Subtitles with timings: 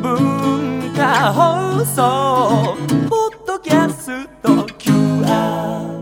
[0.00, 2.76] 文化放送
[3.08, 5.92] ポッドキャスト QR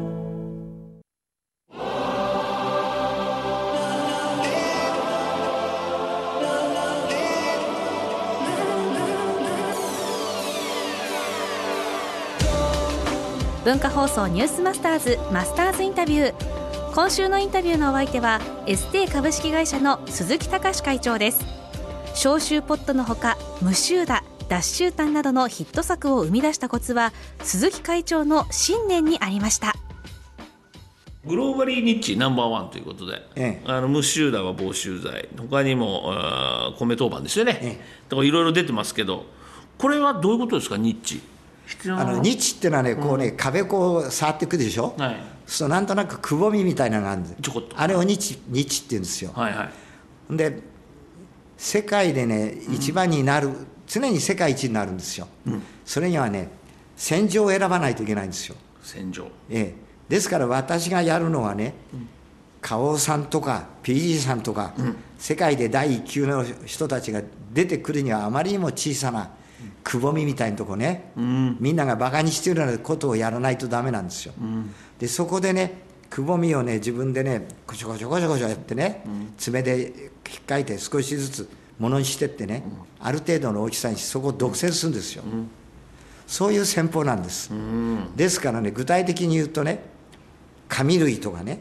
[13.64, 16.59] 文化放送ニュースマスターズマスターズインタビュー。
[16.92, 21.40] 今週のインタビューのお相手はエステ株式会社の鈴木隆会長です。
[22.14, 27.12] 消臭ポットのほか無臭打脱臭炭などのヒット作を生み出したコツは
[27.44, 29.74] 鈴木会長の信念にありました。
[31.24, 33.70] グローバリーニッチナンバーワンということで、ええ。
[33.70, 35.28] あの無臭打は防臭剤。
[35.38, 36.12] 他にも
[36.76, 37.68] 米当番ですよね、え
[38.08, 39.26] だからいろいろ出てますけど
[39.78, 41.20] これはどういうことですかニッチ。
[41.66, 47.36] 必要なあの日っていうのはねこうね、壁こう触っていくでしょ、はいそうなんとなくくぼみみたいなのがあるんです。
[47.42, 47.78] ちょこっと。
[47.78, 49.68] あれを日日って言うんですよ、はいは
[50.30, 50.36] い。
[50.36, 50.62] で
[51.58, 53.50] 世界でね一番になる、
[53.86, 55.26] 常に世界一になるんですよ、
[55.84, 56.48] それにはね
[56.96, 59.24] 戦場を選ばないといけないんですよ、戦場。
[59.50, 59.74] ええ、
[60.08, 61.74] ですから私がやるのはね、
[62.62, 64.72] 花王さんとか PG さんとか、
[65.18, 67.22] 世界で第一級の人たちが
[67.52, 69.30] 出てくるにはあまりにも小さな
[69.82, 74.34] くぼみみたいなとこね、みんながバカにしてるようなことをやらないとダメなんですよ、
[74.98, 79.04] でそこでねくぼみをね自分でねこちょこちょこちょこちょやってね、
[79.38, 82.62] 爪で引っかいて少しずつものにしてってね、
[82.98, 85.22] ある程度の大きさにしてそこを独占するんですよ、
[86.26, 87.50] そういう戦法なんです、
[88.16, 89.82] ですからね具体的に言うとね
[90.68, 91.60] 紙類とかね、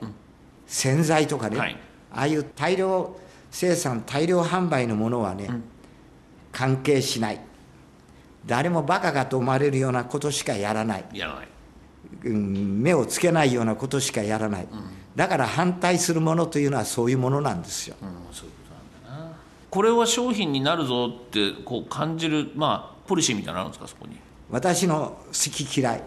[0.68, 1.78] 洗剤とかね、はい
[2.12, 3.16] ああいう大量
[3.52, 5.48] 生産大量販売のものはね、
[6.52, 7.40] 関係しない
[8.46, 11.48] 誰もバカかと思われるようなことしかやらない、やらない。
[12.26, 14.68] うん目をつけないようなことしかやらない、
[15.16, 18.58] だから反対するものというのはそういうものなんですよ、うんそういうこ
[19.06, 19.38] となんだな。
[19.70, 24.18] これは商品になるぞってこう感じるまあポリシーみたいなのあるんですかそこに？
[24.50, 25.32] 私の好
[25.66, 26.04] き嫌い。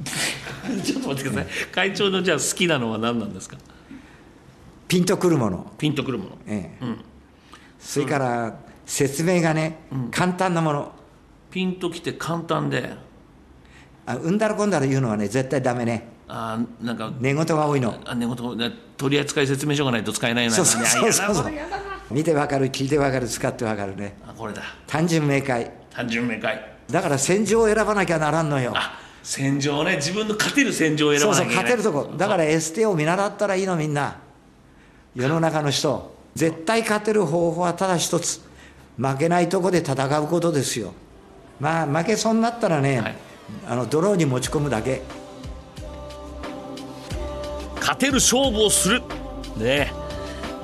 [0.82, 1.52] ちょっと待ってください。
[1.72, 3.56] 会長のじゃあ好きなのは何なんですか？
[4.88, 6.30] ピンとくるもの、ピンとくるもの。
[6.48, 6.96] ええ。
[7.78, 9.78] それから説明がね、
[10.10, 10.92] 簡単なもの
[11.50, 12.90] ピンときて簡単で。
[14.06, 16.08] あうんだらこんだら言うのはね絶対ダメね。
[16.28, 18.00] あーなんか寝言が多いの。
[18.04, 21.34] あ寝言ね取扱説明書がないと使えないようなそうそうそうそう。
[21.34, 21.52] そう
[22.10, 24.16] 見てわかる聞いてわかる使ってわかるね。
[24.26, 24.62] あこれだ。
[24.86, 25.70] 単純明快。
[25.90, 26.76] 単純明快。
[26.90, 28.72] だから戦場を選ばなきゃならんのよ。
[28.74, 29.96] あ戦場ね。
[29.96, 31.82] 自分の勝てる戦場を選そうばなきゃいけない。
[31.82, 32.16] そう勝てるとこ。
[32.16, 34.16] だから ST を見習ったらいいのみんな。
[35.14, 38.40] 世の中の人絶対勝てる方法はただ一つ。
[38.96, 40.92] 負けないとこで戦うことですよ
[41.60, 43.16] まあ負けそうになったらね、はい。
[43.68, 45.02] あのドローに持ち込むだけ。
[47.80, 49.02] 勝てる勝負をする。
[49.56, 49.92] ね。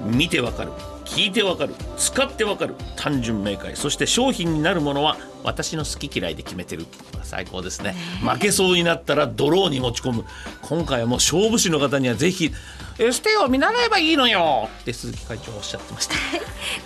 [0.05, 0.73] 見てわかる
[1.17, 6.85] 聞いてわかる使ってわかる単純明快そして商品になるものは私の好き嫌いで決めてる。
[7.23, 7.95] 最高ですね。
[8.23, 10.25] 負けそうになったらドローに持ち込む。
[10.63, 12.53] 今回はもう勝負師の方にはぜひ
[12.99, 14.69] エステを見習えばいいのよ！
[14.83, 16.15] って鈴木会長はおっしゃってました。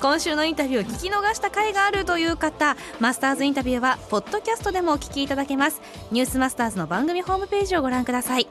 [0.00, 5.80] 今週のインタビューを聞き逃した回があるという方マスターズインタビューはポッドキャストでもお聞きいただけます。
[6.12, 8.46] ニュースマスターズの番組ホームページをご覧ください。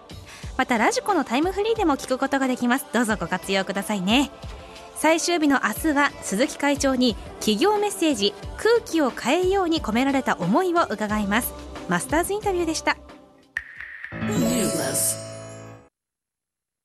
[0.58, 2.86] またラジコのタイムフリーでも聞くことができます。
[2.92, 4.32] どうぞご活用くださいね
[5.00, 11.54] 最終日の明日は鈴木会長に企業メッセージ空気を変えように込められた思いを伺います。
[11.88, 12.98] マスターズインタビューでした。